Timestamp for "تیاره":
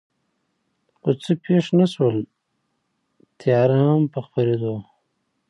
3.39-3.75